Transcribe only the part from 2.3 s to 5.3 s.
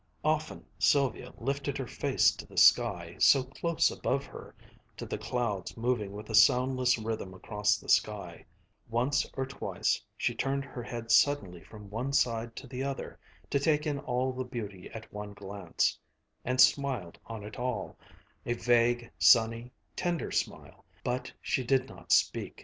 to the sky, so close above her, to the